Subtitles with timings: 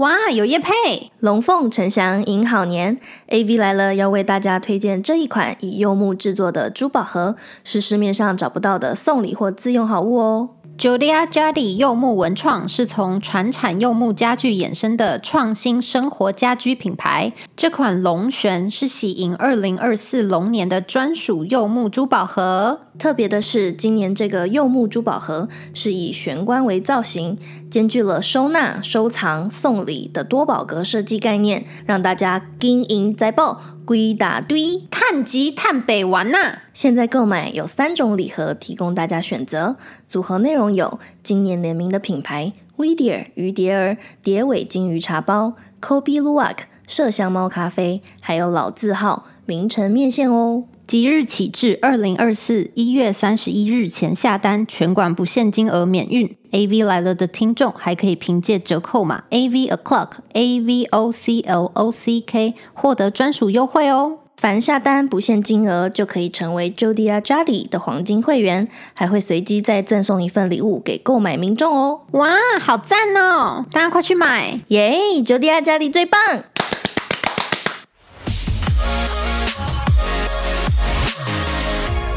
[0.00, 1.12] 哇，有叶配！
[1.18, 10.48] 龙凤呈祥迎好年，AV 来了，要为大家推荐这一款以柚木制作的珠宝盒，是市面上找不到的送礼或自用好物哦。
[10.78, 17.34] Julia Jadi 柚木文创是从传产柚木家具衍生的创新生活家居品牌。
[17.54, 22.80] 这款龙旋是喜迎二零二四龙年的专属柚木珠宝盒。
[22.98, 27.36] 特别的是，今年这个柚木珠宝盒是以玄关为造型，
[27.70, 36.58] 兼具了收纳、收藏、送礼的多宝格设计概念，让大家金银在爆，归大堆，探吉探北玩呐！
[36.72, 39.76] 现在购买有三种礼盒提供大家选择，
[40.08, 46.56] 组合内容有今年联名的品牌 v i d e r 鱼蝶儿蝶尾金鱼茶包、Kobe Luwak
[46.88, 50.64] 麝香猫咖啡，还有老字号名城面线哦。
[50.90, 56.36] 即日起至二零二四一月三十一日前下单，全馆不限金额免运。
[56.50, 64.18] A V 来了的听众还可以凭借折扣码 A V O'clock A V O C L O C K 获得专属优惠哦。
[64.36, 72.00] 凡下单不限金额，就可以成为 Jodia Jadi 的黄金会员，还会随机再赠送一份礼物给购买民众哦。
[72.14, 73.64] 哇，好赞哦！
[73.70, 76.18] 大家快去买耶！Jodia Jadi 最棒。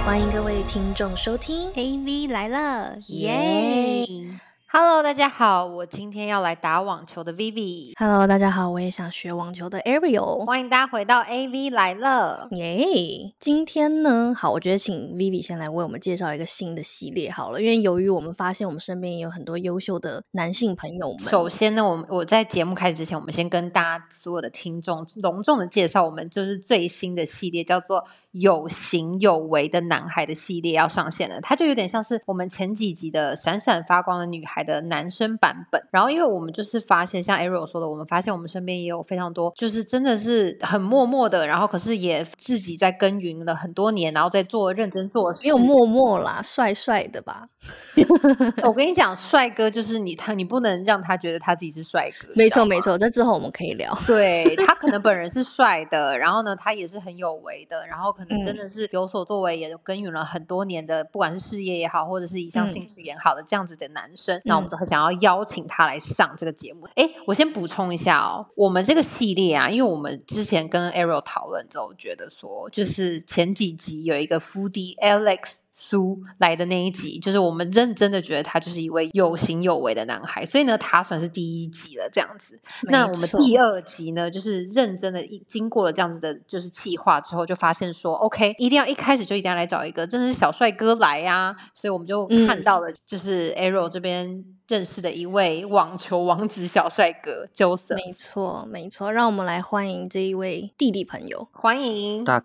[0.05, 4.05] 欢迎各位听众收听 A V 来了，耶
[4.67, 7.93] ！Hello，大家好，我今天要来打网球的 Vivi。
[7.97, 10.45] ！Hello，大家好，我也想学网球的 Ariel。
[10.45, 12.49] 欢迎大家回到 A V 来了。
[12.51, 31.39] 耶今天呢，好，我觉得请 Vivi 先来为我们介绍一个新的系列好了，因为由于我们发现我们身边也有很多优秀的男性朋友们，首先呢，我们我在节目开始之前，我们先跟大家所有的听众隆重的介绍，我们就是最新的系列，叫做“有型有为的男孩”的系列要上线了。
[31.41, 35.81] 它就有点像是我们前几集的“闪闪发光的女孩”的男生版本。
[35.91, 45.39] 然后，因为我们就是发现，像 Ariel 说的，我们发现我们身边也有非常多，就是真的是很默默的，然后可是也自己在耕耘了很多年，然后在做认真做事。
[45.43, 47.47] 没有默默啦，帅帅的吧？
[48.63, 52.33] 我跟你讲，帅哥就是你，他你不能让他觉得他自己是帅哥。
[52.35, 53.95] 没错没错，这之后我们可以聊。
[54.07, 66.88] 对他可能本人是帅的，然后呢，他也是很有为的，然后可能真嗯的是有所作为，也耕耘了很多年的，不管是事业也好，或者是一项兴嗯趣也好的这样子的男生，那我们嗯都很想要邀请他来上这个节目。
[66.95, 75.62] 哎，我先补充一下哦，我们这个系列啊，因为我们之前跟 Ariel 讨论之后，觉得说，就是前几集有一个 Foodie Alex。
[75.75, 82.59] 苏来的那一集，就是我们认真的觉得他就是一位有型有为的男孩，所以呢，他算是第一集了这样子。
[82.84, 101.50] 那我们第二集呢，就是认真的，一经过了这样子的，就是企划之后，就发现说，OK，一定要一开始就一定要来找一个真的是小帅哥来呀、所以我们就看嗯到了，就是 Arrow 这边认识的一位网球王子小帅哥 Joseph，没错没错，让我们来欢迎这一位弟弟朋友。
[101.51, 102.23] 欢迎。
[102.23, 102.40] 大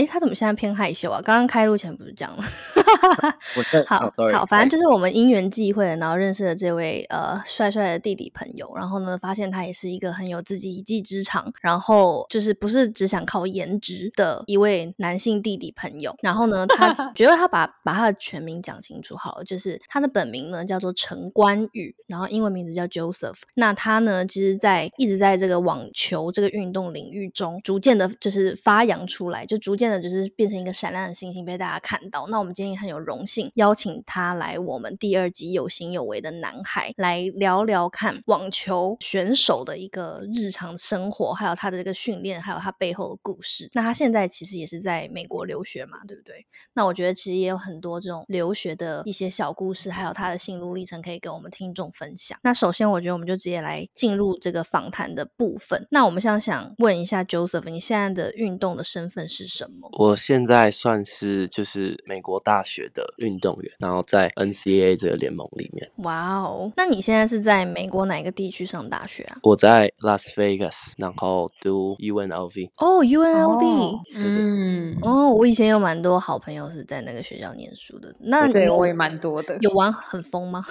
[0.00, 1.20] 诶，他怎么现在偏害羞啊？
[1.20, 2.44] 刚刚开录前不是这样吗？
[3.86, 16.16] 好好，反正就是我们因缘际会，然后认识了这位呃帅帅的弟弟朋友，然后呢，发现他也是一个很有自己一技之长，然后就是不是只想靠颜值的一位男性弟弟朋友。
[16.22, 23.36] 然后呢，他 觉得他把把他的全名讲清楚好了，就是他的本名呢叫做陈冠宇，然后英文名字叫 Joseph。
[23.54, 32.26] 那他呢，其实在一直在这个网球这个运动领域中，逐渐的就是发扬出来，就逐渐的就是变成一个闪亮的星星被大家看到。
[32.28, 43.68] 那我们今天也很有荣幸邀请他来我们第二集有形有为的男孩来聊聊看网球选手的一个日常生活，还有他的这个训练，还有他背后的故事。
[43.72, 46.46] 那他现在其实也是在美国留学嘛，对不对？
[46.74, 52.38] 那我觉得其实也有很多这种留学的一些小故事，还有他的心路历程可以跟我们听众分享。
[52.42, 55.86] 那首先，我觉得我们就直接来进入这个访谈的部分。
[55.90, 59.79] 那我们想想问一下 Joseph，你现在的运动的身份是什么？
[59.92, 69.38] 我现在算是就是美国大学的运动员，然后在 NCAA 这个联盟里面，哇哦，那你现在是在美国哪个地区上大学啊？
[69.42, 72.70] 我在 Las Vegas，然后读 UNLV。
[72.76, 74.00] 哦，UNLV。
[74.14, 78.14] 嗯，哦，我以前有蛮多好朋友是在那个学校念书的。
[78.20, 79.56] 那对我也蛮多的。
[79.60, 80.64] 有玩很疯吗？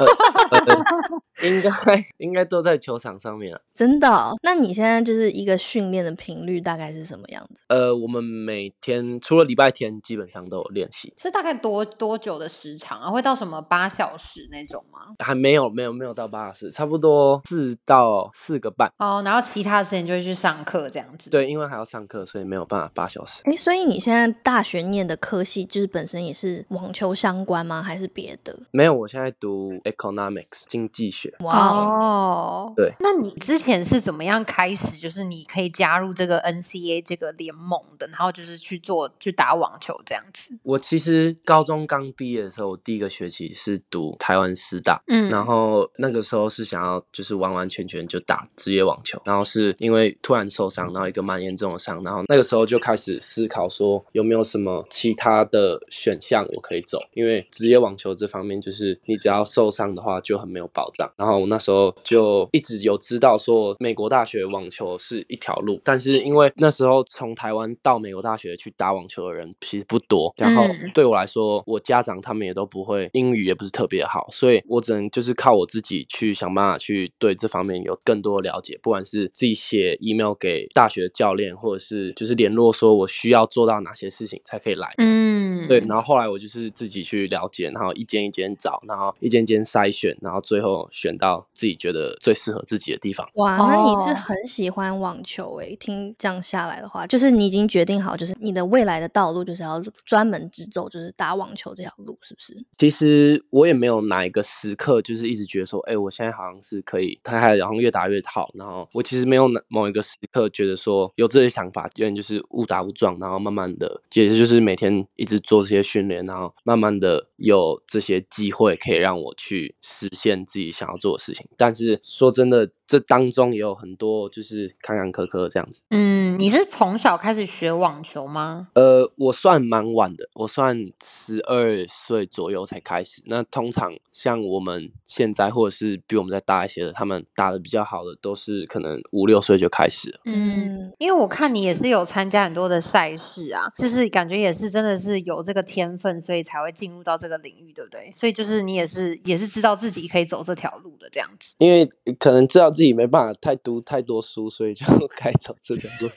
[0.00, 1.70] 呃应该
[2.18, 3.60] 应该都在球场上面啊。
[3.72, 7.62] 真的哦、那你现在就是一个训练的频率大概是什么样子？
[7.68, 13.10] 呃，我们每天除了礼拜天，基本上都有练习，是大概多多久的时长啊？
[13.10, 15.00] 会到什么八小时那种吗？
[15.18, 18.92] 还没有没有没有到八小时，差不多四到四个半。
[18.98, 23.42] 哦，然后其他的时间就会去上课这样子。，对，因为还要上课，所以没有办法八小时。
[23.44, 27.82] 诶，所以你现在大学念的科系就是本身也是网球相关吗？
[27.82, 28.56] 还是别的？
[28.70, 31.34] 没有，我现在读读 economics 经济学。
[31.40, 32.92] 哇哦，哦，对。
[33.00, 34.96] 那你之前是怎么样开始？
[34.96, 40.56] 就是你可以加入这个 NCA 这个联盟的，然后就是去做去打网球这样子。
[40.62, 84.92] 我其实高中刚毕业的时候，我第一个学期是读台湾师大，嗯然后那个时候是想要就是完完全全就打职业网球，然后是因为突然受伤，然后一个蛮严重的伤，然后那个时候就开始思考说有没有什么其他的选项我可以走，因为职业网球这方面就是你只要受伤的话就很没有保障，然后我那时候就一直有知道说美国大学网球是一条路，但是因为那时候从台湾到美国大学去打网球的人其实不多，然后嗯对我来说，我家长他们也都不会英语，也不是特别好，所以我只能就是靠我自己去想办法去对这方面有更多的了解，不管是自己写 email 给大学教练，或者是就是联络说我需要做到哪些事情才可以来。
[84.98, 85.21] 嗯，
[85.66, 93.28] 对，然后后来我就是自己去了解，然后一间一间找，然后一间间筛选，然后最后选到自己觉得最适合自己的地方。
[93.34, 102.56] 哇，那你是哦很喜欢网球诶、听这样下来的话，就是你已经决定好，就是你的未来的道路就是要专门只走就是打网球这条路，是不是？
[102.78, 121.46] 其实我也没有哪一个时刻就是一直觉得说，哎、我现在好像是可以，他还然后越打越好，然后我其实没有哪某一个时刻觉得说有这些想法，有点就是误打误撞，然后慢慢的，也就是每天一直做这些训练，然后慢慢的有这些机会可以让我去实现自己想要做的事情。
[121.58, 125.80] 但是说真的，这当中也有很多就是坎坎坷坷这样子。
[125.88, 128.68] 嗯，你是从小开始学网球吗？
[128.74, 133.22] 呃，我算蛮晚的，我算十二岁左右才开始。
[133.24, 140.20] 那通常像我们现在，或者是比我们再大一些的，他们打的比较好的，都是可能五六岁就开始了。
[140.26, 148.10] 嗯，因为我看你也是有参加很多的赛事啊，就是感觉也是真的是有这个天分，所以才会进入到这个领域，对不对？
[148.12, 151.54] 所以就是你也是也是知道自己可以走这条路的这样子。
[151.58, 156.08] 因为可能知道自己没办法太读太多书，所以就 开走这条路。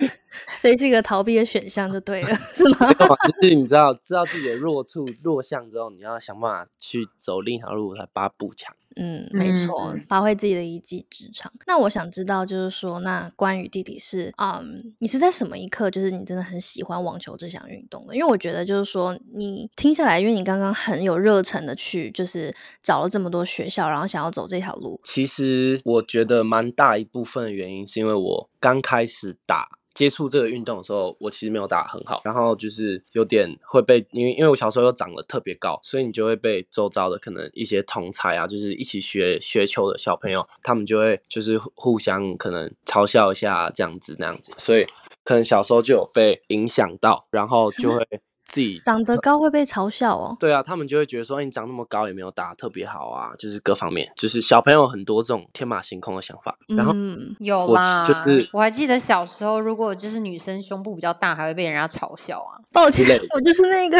[0.56, 2.88] 所以是一个逃避的选项就对了， 是吗？
[2.88, 8.74] 就是你知道知道自己的弱处弱项之后，你要想办法去走另一条路来把它补强。
[8.96, 11.52] 嗯，没错嗯，发挥自己的一技之长。
[11.66, 18.14] 那我想知道，就是说，那关于弟弟是，嗯，你是在什么一刻，就是你真的很喜欢网球这项运动的？
[18.14, 29.77] 因为我觉得，就是说，你听下来，因为你刚刚很有热忱的去，就是找了这么多学校，然后想要走这条路，其实我觉得蛮大一部分的原因是因为我刚开始打。
[29.98, 44.86] 接触这个运动的时候，我其实没有打很好，然后就是有点会被，因为因为我小时候又长得特别高，所以你就会被周遭的可能一些同才啊，就是一起学学球的小朋友，他们就会就是互相可能嘲笑一下这样子那样子，所以
[45.24, 48.06] 可能小时候就有被影响到，然后就会
[48.48, 50.36] 自己长得高会被嘲笑哦。
[50.40, 56.56] 对啊，他们就会觉得说，哎你长那么高也没有打特别好啊，就是各方面，就是小朋友很多这种天马行空的想法。
[56.66, 62.58] 然后嗯，有啦，就是我还记得小时候，如果就是女生胸部比较大，还会被人家嘲笑啊。
[62.72, 63.98] 抱歉我就是那个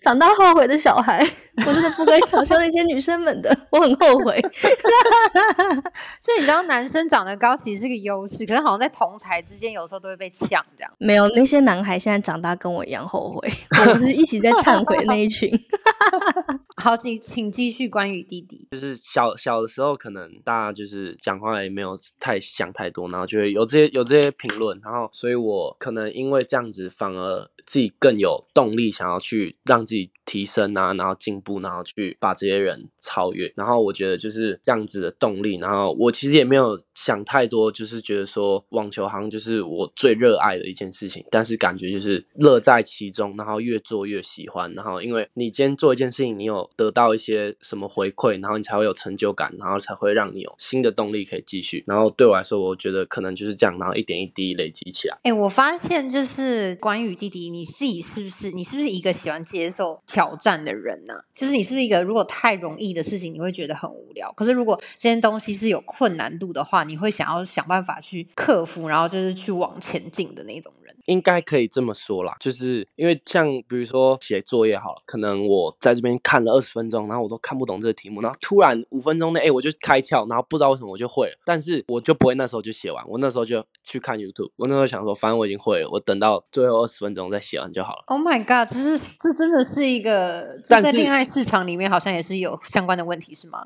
[0.00, 1.26] 长大后悔的小孩，
[1.66, 4.40] 我真的不该嘲笑那些女生们的，我很后悔。
[6.20, 10.92] 所以你知道，男生长得高其实是个优势，可是好像在同才之间，有时候都会被呛这样。
[10.98, 13.48] 没有，那些男孩现在长大跟我一样后悔，
[13.80, 15.50] 我们是一起在忏悔的那一群。
[16.76, 18.68] 好，请请继续关于弟弟。
[18.70, 33.52] 就是小小的时候，可能大家就是讲话也没有太想太多，然后就会有这些有这些评论，然后所以我可能因为这样子，反而自己更有动力想要去让自己提升啊，然后进步，然后去把这些人超越。
[33.56, 51.82] 然后我觉得就是这样子的动力，然后我其实也没有想太多，就是觉得说网球好像就是我最热爱的一件事情，但是感觉就是乐在其中，然后越做越喜欢，然后因为你今天做一件事情，你有得到一些什么回馈，然后你才会有成就感，然后才会让你有新的动力可以继续。
[51.88, 55.18] 然后对我来说，我觉得可能就是这样，然后一点一滴累积起来。
[55.24, 64.30] 哎、我发现就是关于弟弟，你自己是不是你是不是一个喜欢接受挑战的人呢、就是你是一个如果太容易的事情，你会觉得很无聊？
[64.32, 70.94] 可是如果这件东西是有困难度的话，你会想要想办法去克服，然后就是去往前进的那种人。
[71.06, 88.04] 应该可以这么说啦，就是因为像比如说写作业好了，可能我在这边看了二十分钟，然后我都看不懂这个题目，然后突然五分钟内，哎、我就开窍，然后不知道为什么我就会了，但是我就不会那时候就写完，我那时候就去看 YouTube，我那时候想说，反正我已经会了，我等到最后二十分钟再写完就好了。
[88.06, 93.64] Oh my god，这是这真的是一个，这但在恋爱市场里面好像也是有相关的问题，是吗？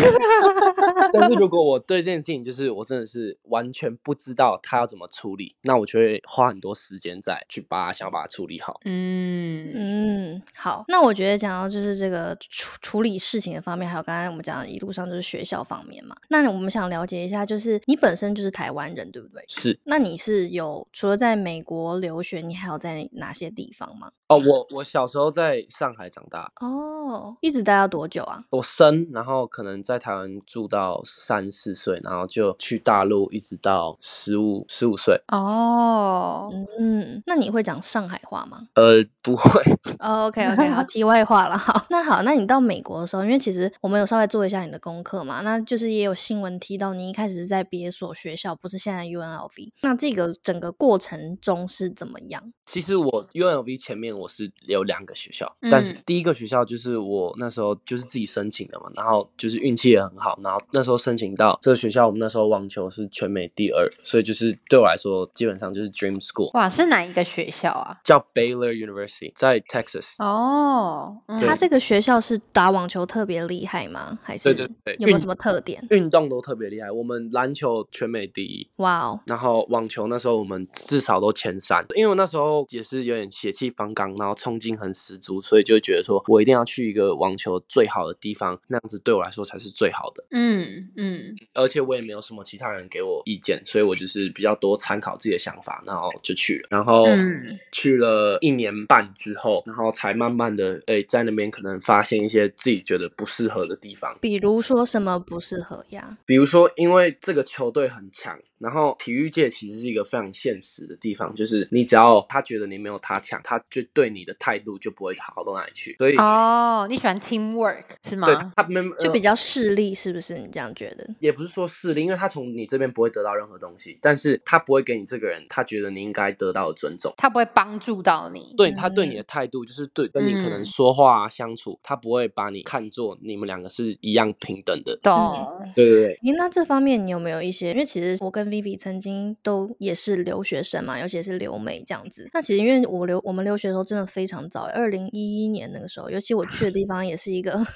[1.12, 8.80] 但是如果我对这件事情就是我真的是完全不知道他要怎么处理，那我就会花很多时间在去把它想要把它处理好。
[8.84, 16.16] 嗯嗯，好，那我觉得讲到就是这个处处理事情的方面，还有刚才我们讲的一路上就是学校方面嘛。
[16.28, 19.42] 那我们想了解一下，就是你本身就是台湾人，对不对？
[19.48, 24.10] 是那你是有除了在美国留学，你还有在哪些地方吗？
[24.28, 28.44] 哦，我我小时候在上海长大，哦，一直待到多久啊？
[28.50, 35.20] 我生，然后可能在台湾住到三四岁，然后就去大陆，一直到十五十五岁。
[35.28, 38.68] 哦，嗯，那你会讲上海话吗？
[38.74, 39.62] 呃，不会，
[39.98, 41.56] 哦 OK OK，好， 题外话了。
[41.56, 49.72] 好， 那好，那你到美国的时候，因为其实我们有稍微做一下你的功课嘛，那就是也有新闻提到你一开始是在别所学校，不是现在 UNLV。
[49.82, 52.52] 那这个整个过程中是怎么样？
[52.66, 67.98] 其实我 UNLV 前面我是有两个学校，但是嗯第一个学校就是我那时候就是自己申请的嘛，然后就是运气也很好，然后那时候申请到这个学校，我们那时候网球是全美第二，所以就是对我来说基本上就是 dream school，哇，是哪一个学校啊？
[68.04, 70.14] 叫 Baylor University，在 Texas。
[70.18, 74.18] 哦，嗯他这个学校是打网球特别厉害吗？
[74.22, 75.84] 还是对对对有没有什么特点？
[75.90, 90.24] 运动都特别厉害，我们篮球全美第一，哇哦，然后网球那时候我们至少都前三，因为我那时候也是有点血气方刚，然后冲劲很十足，所以就觉得说我一定要去一个网球最好的地方，那样子对我来说才是最好的。
[90.30, 96.68] 嗯嗯而且我也没有什么其他人给我意见，所以我就是比较多参考自己的想法，然后就去了。
[96.70, 104.16] 然后嗯去了一年半之后，然后才慢慢的诶、在那边可能发现一些自己觉得不适合的地方。
[104.20, 106.16] 比如说什么不适合呀？
[106.24, 115.94] 比如说，因为这个球队很强，然后体育界其实是一个非常现实的地方，就是你只要他觉得你没有他强，他就对你的态度就不会好到哪里去。
[115.98, 118.26] 所以，哦，你喜欢 teamwork 是吗？
[118.26, 120.38] 对他们呃就比较势利，是不是？
[120.38, 121.08] 你这样觉得？
[121.18, 127.12] 也不是说势利，因为他从你这边不会得到任何东西，但是他不会给你这个人他觉得你应该得到的尊重。
[127.16, 128.54] 他不会帮助到你。
[128.56, 134.98] 对他对你的态度，就是对跟你可能嗯说话啊、相处，他不会把你看作你们两个是一样平等的。
[135.02, 135.46] 懂。
[135.74, 137.72] 对对对，诶，那这方面你有没有一些？
[137.72, 142.28] 因为其实我跟 Vivi 曾经都也是留学生嘛，尤其是留美这样子。
[142.32, 147.66] 那其实因为我留我们留学的时候真的非常早，二零一一年那个时候，尤其我去的地方也是一个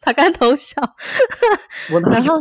[0.00, 0.80] 他刚偷笑，
[1.92, 2.40] 我哪有然后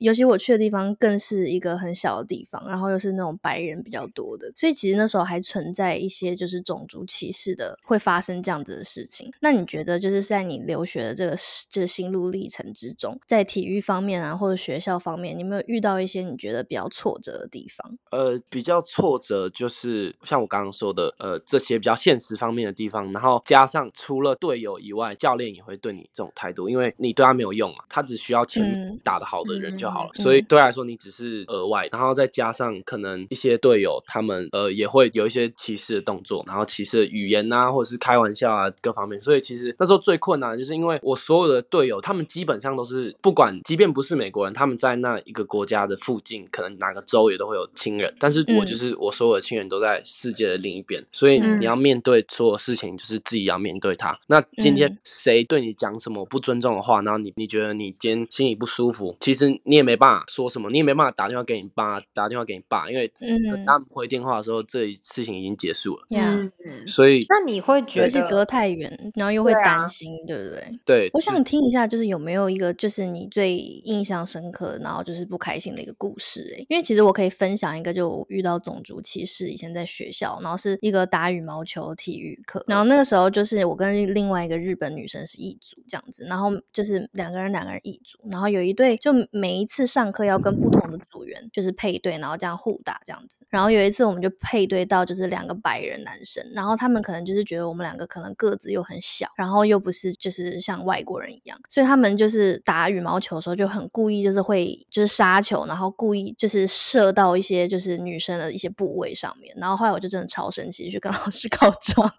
[0.00, 9.30] 尤其我去的地方更是一个很小的地方，然后又是那种白人比较多的，所以其实那时候还存在一些就是种族歧视的，会发生这样子的事情。
[9.40, 17.98] 那你觉得就是在你留学的这个时就是心路历程之中，在体育方面啊，或者学校方面，你有没有遇到一些你觉得比较挫折的地方？
[18.10, 48.66] 呃，比较挫折就是像我刚刚说的，呃，这些比较现实方面的地方，然后加上除了队友以外，教练也会对你这种态度，因为你对他没有用嘛，他只需要前面嗯打得好的人就好了，嗯所以对他来说你只是额外，然后再加上可能一些队友他们呃也会有一些歧视的动作，然后歧视的语言啊，或者是开玩笑啊各方面，所以其实那时候最困难的就是因为我所有的队友他们基本上都是不管，即便不是美国人，他们在那一个国家的附近，可能哪个州也都会有亲人，但是我嗯。
[48.70, 51.60] 就是我所有的亲人都在世界的另一边，所以嗯。
[51.60, 54.16] 你要面对所有事情，就是自己要面对他。
[54.28, 54.98] 那今天嗯。
[55.02, 66.04] 谁对你讲什么不尊重的话，然后你你觉得你今天心里不舒服，其实你也没办法说什么，你也没办法打电话给你爸，打电话给你爸，因为等嗯他们回电话的时候，这事情已经结束了。
[66.10, 66.32] 呀、
[66.64, 70.64] 嗯，所以那你会觉而且隔太远，然后又会担心，对不对？
[70.84, 76.66] 对，我想听一下，就是有没有一个就是你最印象深刻，然后就是不开心的一个故事、欸？
[76.68, 112.12] 因为其实我可以分享一个，就我遇到种族歧视，以前在学校，然后是一个打羽毛球体育课，然后那个时候就是我跟另外一个日本女生是一组这样子，然后就是两个人两个人一组，然后有一对就每一次上课要跟不同的组员就是配对，然后这样互打这样子，然后有一次我们就配对到就是两个白人男生，然后他们可能就是觉得我们两个可能个子又很小，然后又不是就是像外国人一样，所以他们就是打羽毛球的时候就很故意就是会就是杀球，然后故意就是射到一些就是女生的一些部位上面，然后后来我就真的超生气，去跟 老师告状。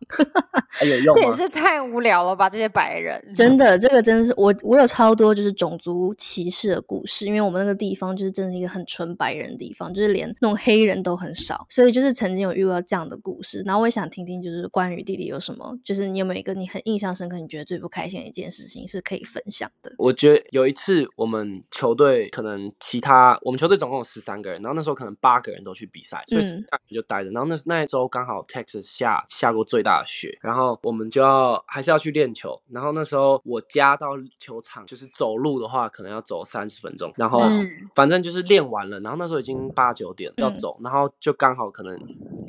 [0.70, 1.36] 还 有用这也？
[1.36, 2.50] 是太无聊了吧？
[2.50, 13.62] 这些白人真的，这个真的是我我有超多就是种族歧视的故事，因为我们那个地方就是真的是一个很纯白人的地方，就是连那种黑人都很少，所以就是曾经有遇到这样的故事。
[13.66, 19.94] 然后我也想听听，就是关于弟弟有什么，就是你有没有一个你很印象深刻，你觉得最不开心的一件事情是可以分享的？
[19.98, 27.32] 我觉得有一次我们球队可能其他我们球队总共有十三个人，然后那时候可能八个人都去比赛，所以就待着。
[27.32, 32.60] 然后那那一周刚好 Texas 下下过最大的雪，然后我们就要还是要去练球。
[32.70, 37.12] 然后那时候我家到球场就是走路的话，可能要走三十分钟。
[37.16, 37.70] 然后嗯。
[37.94, 40.56] 反正就是练完了，然后那时候已经八九点要嗯。
[40.56, 42.00] 走，然后就刚好可能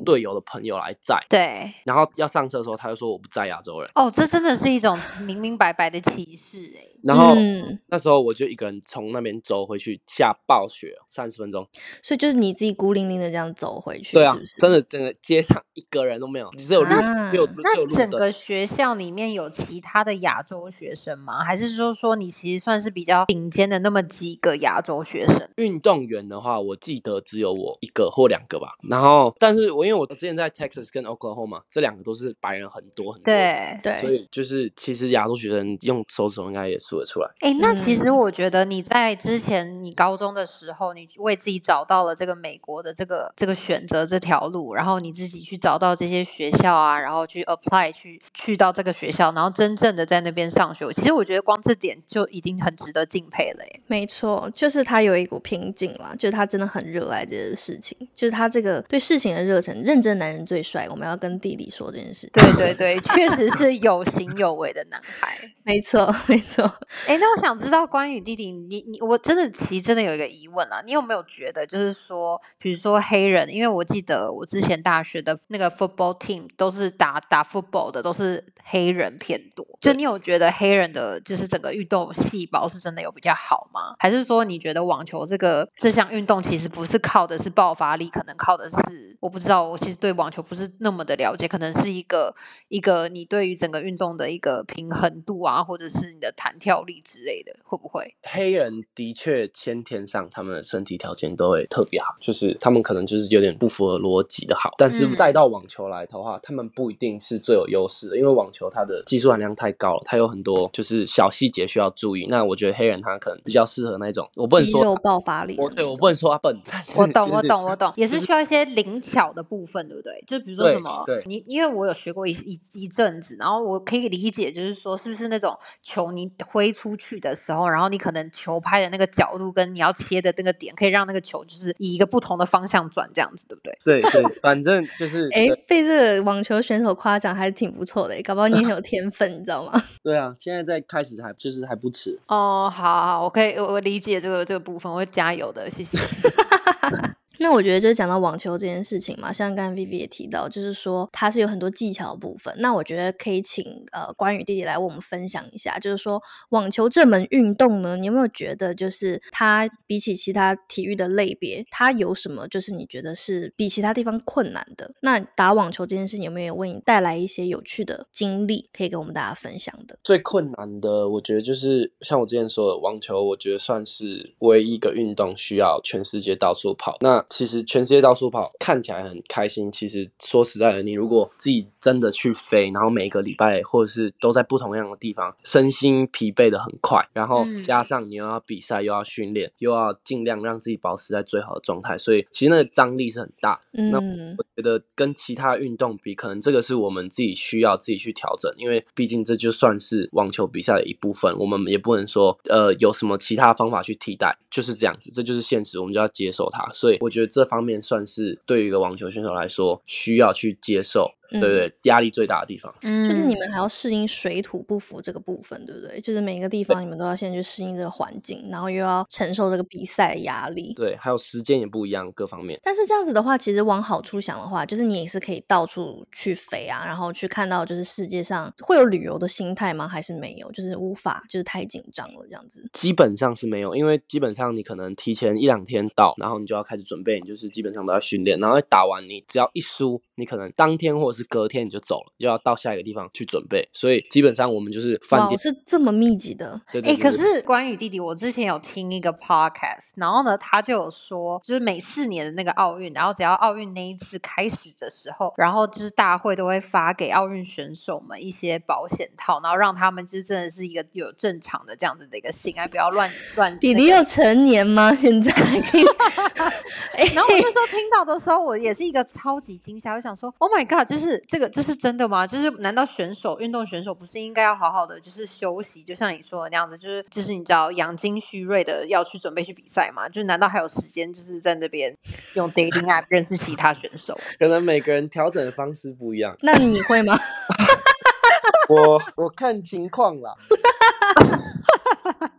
[0.05, 11.67] 队友的朋友来载，对，然后要上车的时候，他就说我不载亚洲人，哦，这真的是一种明明白白的歧视哎、然后嗯，那时候我就一个人从那边走回去，下暴雪三十分钟，
[12.01, 17.93] 所以就是你自己孤零零的这样走回去，对啊是是？，真的整个街上一个人都没有，只有路，啊只有那。
[17.93, 21.43] 整个学校里面有其他的亚洲学生吗？
[21.43, 25.49] 还是说说你其实算是比较顶尖的那么几个亚洲学生？
[25.57, 28.75] 运动员的话，我记得只有我一个或两个吧。
[28.89, 37.29] 然后，但是我因为我之前在 Texas 跟 Oklahoma 这两个都是白人很多很多，，对对，所，以就是其实亚洲学生用手指头应该也数得出来。
[37.39, 50.91] 哎，那其实嗯我觉得你在之前你高中的时候，你为自己找到了这个美国的这个这个选择这条路，然后你自己去找到这些学校啊，然后去 apply 去去到这个学校，然后真正的在那边上学。
[50.93, 53.81] 其实我觉得光这点就已经很值得敬佩了耶。
[53.87, 60.87] 没错，就是他有一股拼劲啦，就是他真的很热爱这件事情，就是他这个对事情的热忱，认真男人最帅。
[60.89, 62.29] 我们要跟弟弟说这件事。
[62.33, 65.37] 对对对，确实是有形有为的男孩。
[65.63, 66.69] 没错，没错。
[67.07, 83.95] 哎，那我想知道关于弟弟，你你我真的其实真的有一个疑问啊，你有没有觉得就是说，比如说黑人，因为我记得我之前大学的那个 football team 都是打打 football 的，都是黑人偏多，就你有觉得黑人的就是整个运动细胞是真的有比较好吗？
[83.99, 92.33] 还是说你觉得网球这个这项运动其实不是靠的是爆发力，可能靠的是我不知道，我其实对网球不是那么的了解，可能是一个
[92.69, 98.15] 一个你对于整个运动的一个平衡度啊，或者是你的弹跳力之类的，会不会？
[98.23, 112.25] 黑人的确先天上他们的身体条件都会特别好，就是他们可能就是有点不符合逻辑的好，但是嗯带到网球来的话，他们不一定是最有优势的，因为网球它的技术含量太高了，它有很多就是小细节需要注意。
[112.29, 120.23] 那我觉得黑人他可能比较适合那种，我不能肌肉说爆发力我对我不能说他笨，但是我懂，就是我懂，我懂，也是需要一些灵巧的部分，对不对？
[120.25, 133.77] 就比如说什么，对你因为我有学过一一一阵子，然后我可以理解，就是说是不是那种球你挥出去的时候，然后你可能球拍的那个角度跟你要切的那个点，可以让那个球就是以一个不同的方向转，这样子，对不对？
[133.83, 139.73] 对对，反正就是哎对，被这个网球选手夸奖还是挺不错的，搞不好你很 有天分，你知道吗？
[140.03, 142.19] 对啊，现在在开始还就是还不迟。
[142.27, 145.97] 哦，好好，我可以，我我理解这个这个部分，我会加油的，谢谢。
[147.43, 152.55] 那我觉得就是讲到网球这件事情嘛，像刚才 Vivi 也提到，就是说它是有很多技巧的部分。
[152.59, 164.93] 那我觉得可以请呃关羽弟弟来为我们分享一下，就是说网球这门运动呢，你有没有觉得就是它比起其他体育的类别，它有什么就是你觉得是比其他地方困难的？
[165.01, 169.99] 那打网球这件事情有没有为你带来一些有趣的经历，可以跟我们大家分享的？
[170.01, 176.97] 最困难的，我觉得就是像我之前说的，网球，我觉得算是唯一一个运动需要全世界到处跑。
[177.01, 193.59] 那其实全世界到处跑看起来很开心，其实说实在的，你如果自己真的去飞，然后每个礼拜或者是都在不同样的地方，身心疲惫的很快，然后嗯加上你又要比赛，又要训练，又要尽量让自己保持在最好的状态，所以其实那个张力是很大。
[193.71, 206.63] 那嗯我觉得跟其他运动比，可能这个是我们自己需要自己去调整，因为毕竟这就算是网球比赛的一部分，我们也不能说呃有什么其他方法去替代，就是这样子，这就是现实，我们就要接受它。
[206.73, 211.73] 所以我觉得这方面算是对于一个网球选手来说需要去接受，对不对？
[211.83, 212.73] 压力最大的地方。
[212.81, 215.99] 嗯就是你们还要适应水土不服这个部分，对不对？
[216.01, 220.73] 就是每个地方你们都要先去适应这个环境，然后又要承受这个比赛的压力。
[220.73, 222.59] 对，还有时间也不一样，各方面。
[222.63, 229.87] 但是这样子的话，其实往好处想的话，就是你也是可以到处去飞啊，然后去看到就是世界上会有旅游的心态吗？
[229.87, 230.51] 还是没有？
[230.51, 232.67] 就是无法，就是太紧张了这样子。
[232.73, 263.57] 基本上是没有，因为基本上你可能提前一两天到，然后你就要开始准备，你就是基本上都要训练，然后打完你只要一输，你可能当天或者是隔天你就走了，就要到下一个地方去准备，所以基本上我们就是饭哇，店，是这么密集的，哎、对对对对可是关于弟弟，我之前有听一个 podcast，然后呢，他就有说，就是每四年的那个奥运，然后只要奥运那一次开始的时候，然后就是大会都会发给奥运选手们一些保险套，然后让他们就是真的是一个有正常的这样子的一个性爱，不要乱乱。
[263.59, 264.93] 弟弟有成年吗？
[264.93, 265.31] 现在
[267.13, 272.25] 然后我那时候听到的时候，我也是一个超级惊吓，我想说，Oh my god，就是这个，这是真的吗？
[272.27, 280.07] 就是难道选手运动选手不是应该要好好的就是休息，就像你说的那样子，就是就是你知道养精蓄锐的要去准备去比赛吗？
[280.07, 281.95] 就是难道还有时间就是在那边
[282.35, 284.17] 用 dating app 认识其他选手？
[284.39, 287.17] 可能每个人调整的方式不一样，那你会吗？
[288.69, 290.33] 我我看情况啦。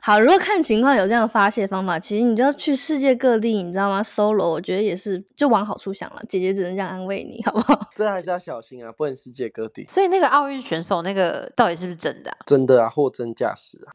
[0.06, 6.22] 好，如果看情况有这样的发泄方法，其实你就要去世界各地，你知道吗？solo，我觉得也是，就往好处想了。
[6.28, 7.88] 姐姐只能这样安慰你，好不好？
[7.96, 9.86] 这还是要小心啊，不能世界各地。
[9.88, 12.36] 所以那个奥运选手那个到底是不是真的、啊？
[12.44, 13.88] 真的啊，货真价实啊。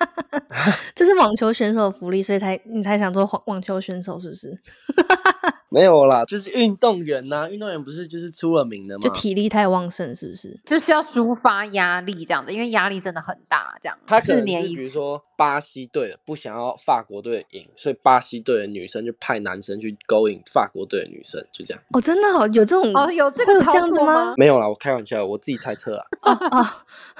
[0.96, 4.58] 这是网球选手的福利，所以才你才想做网网球选手，是不是？
[5.68, 9.10] 没有啦，就是运动员呐、运动员不是就是出了名的吗就？
[9.10, 10.60] 体力太旺盛，是不是？
[10.66, 15.01] 就需要抒发压力这样子，因为压力真的很大，这样他可能是四年一次。
[15.02, 21.82] 说巴西队的不想要法国队赢，所以巴西队的女生就派男生去勾引法国队的女生，就这样。
[21.92, 24.34] 哦，真的哦，有这种哦，有这个操这样子吗作吗？
[24.36, 26.04] 没有啦，我开玩笑，我自己猜测啦。
[26.22, 26.66] 哦哦，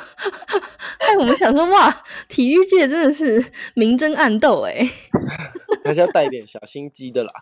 [1.09, 1.93] 哎我们想说哇，
[2.29, 4.89] 体育界真的是明争暗斗哎。
[5.85, 7.33] 还是要带点小心机的啦。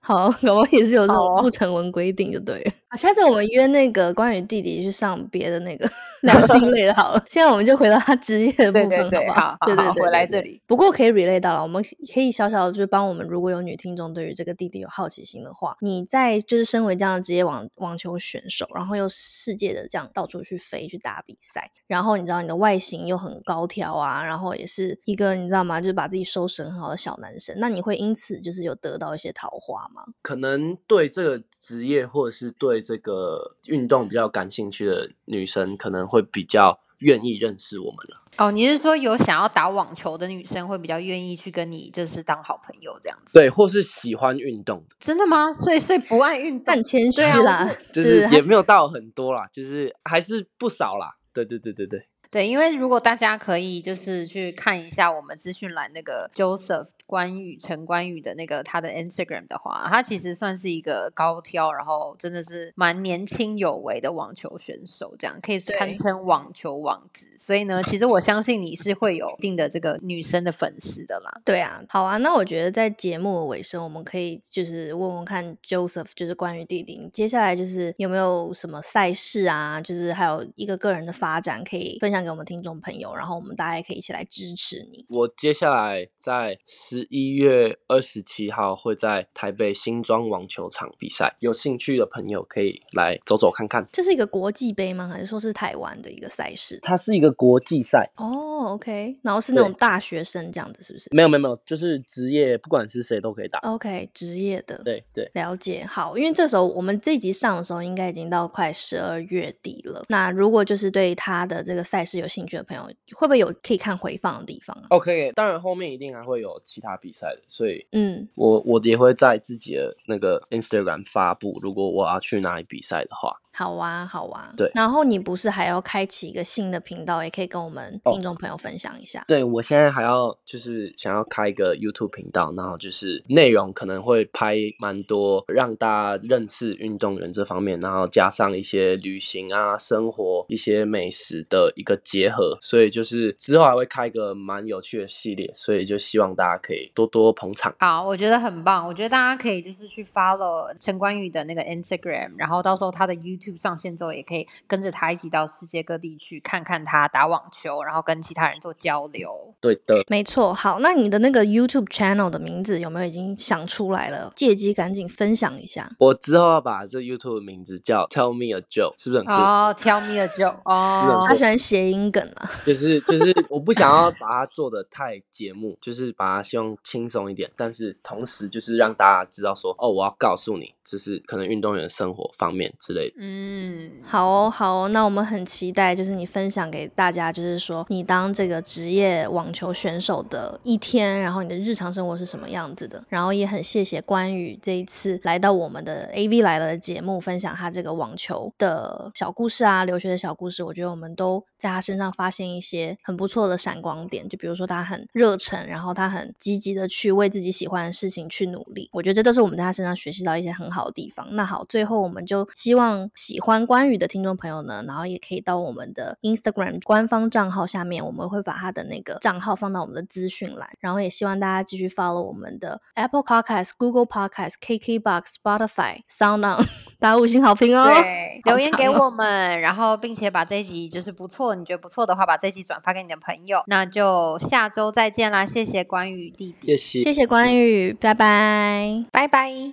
[0.00, 2.72] 好，搞不好也是有这种不成文规定，就对了。
[2.88, 5.88] 好，下次我们约那个关于弟弟去上别的那个
[6.22, 7.24] 两性类的好了。
[7.28, 10.46] 现在我们就回到他职业的部分，对对对，不好好对对对，对回来对这。
[10.46, 10.60] 里。
[10.66, 11.82] 不过可以 relay 到了，我们
[12.14, 25.80] 可以小小的就是帮我们，如果有女听众对于这个弟弟有好奇心的话，你在就是身为这样的职业网网球选手，然后又世界的这样到处去飞去打比赛，然后你知道你的外形又很高挑啊，然后也是一个你知道吗？
[25.80, 30.04] 就是把自己收拾很好的小男生，那你会因此就是有得到一些桃花吗？
[30.22, 38.20] 可能对这个职业或者是对这个运动比较感兴趣的女生，可能会比较愿意认识我们了。
[38.36, 43.32] 哦，你是说有想要打网球的女生会比较愿意去跟你就是当好朋友这样子？
[43.32, 45.52] 对，或是喜欢运动的，真的吗？
[45.52, 51.16] 所以所以不爱运动很谦虚啦，就是也没有到很多啦，就是还是不少啦。
[51.32, 67.26] 对对对对对，对，因为如果大家可以就是去看一下我们资讯栏那个 Joseph 关羽陈关羽的那个他的 Instagram 的话，他其实算是一个高挑，然后真的是蛮年轻有为的网球选手，这样可以堪对称网球王子。
[67.38, 71.42] 所以呢，其实我相信你是会有一定的这个女生的粉丝的啦。
[71.44, 85.04] 对啊，好啊，那我觉得在节目的尾声，我们可以就是问问看 Joseph，就是关于弟弟，你接下来就是有没有什么赛事啊，就是还有一个个人的发展可以分享给我们听众朋友，然后我们大家也可以一起来支持你。
[85.10, 86.58] 我接下来在
[86.94, 93.84] 十一月二十七号会在台北新庄网球场比赛，有兴趣的朋友可以来走走看看。
[93.90, 95.08] 这是一个国际杯吗？
[95.08, 96.78] 还是说是台湾的一个赛事？
[96.82, 103.58] 它是一个国际赛，哦，OK，然后是那种大学生这样子，是不是没有没有没有，就是职业，不管是谁都可以打。
[103.60, 104.80] ？OK，职业的。
[104.84, 110.04] 对对，了解，好，因为这时候我们这一集上的时候，应该已经到快十二月底了。
[110.08, 112.84] 那如果就是对他的这个赛事有兴趣的朋友，
[113.16, 123.40] 会不会有可以看回放的地方啊？OK，当然后面一定还会有其他比赛的，所以嗯，我我也会在自己的那个 Instagram 发布，如果我要去哪里比赛的话。
[123.54, 124.52] 好啊，好啊。
[124.56, 129.24] 对然后你不是还要开启一个新的频道，也可以跟我们哦听众朋友分享一下。
[129.28, 147.74] 对我现在还要就是想要开一个 YouTube 频道，然后就是内容可能会拍蛮多让大家认识运动员这方面，然后加上一些旅行啊、生活、一些美食的一个结合，所以就是之后还会开一个蛮有趣的系列，所以就希望大家可以多多捧场。
[147.78, 148.86] 好，我觉得很棒。
[148.86, 159.54] 我觉得大家可以就是去 follow 陈冠宇的那个 Instagram，然后到时候他的 YouTube 上线之后，也可以跟着他一起到世界各地去看看他打网球，然后跟其他人做交流。
[159.60, 164.32] 对的，没错，好，那你的那个 YouTube channel 的名字有没有已经想出来了？
[164.36, 165.90] 借机赶紧分享一下。
[165.98, 169.32] 我之后要把这 YouTube 的名字叫 Tell Me a Joke，是不是很酷？
[169.32, 170.60] 哦，Tell me a joke。
[170.64, 172.50] 哦他，喜欢谐音梗啊。
[172.66, 183.14] 就是就是， 我不想要把它做的太节目，就是把它希望轻松一点，但是同时就是让大家知道说，哦，我要告诉你，这是可能运动员生活方面之类的。
[183.18, 193.02] 嗯，好哦，好哦，那我们很期待，就是你分享给大家，就是说你当这个职业网球选手的一天，然后你的日常生活是什么样子的。
[193.08, 200.62] 然后也很谢谢关羽这一次来到我们的 AV 来了的节目，分享他这个网球的小故事啊，留学的小故事。
[200.62, 208.88] 我觉得我们都在他身上发现一些很不错的闪光点，就比如说他很热忱，然后他很积极的去为自己喜欢的事情去努力。
[208.92, 211.26] 我觉得这都是我们在他身上学习到一些很好的地方。
[211.36, 226.66] 那好，最后我们就希望喜欢关羽的听众朋友呢，然后也可以到我们的 Instagram 官方账号下面，我们会把他的那个账号放到我们的资讯栏，然后也希望大家继续 follow 我们的 Apple Podcast、Google Podcast、KKBox、Spotify、Sound On，
[226.98, 227.86] 打五星好评哦。
[227.86, 233.62] 对，留言给我们，然后并且把这一集就是不错，你觉得不错的话，把这一集转发给你的朋友。
[233.66, 237.02] 那就下周再见啦，谢谢关羽弟弟，谢谢。
[237.02, 239.04] 谢谢关羽，拜拜。
[239.12, 239.72] 拜拜。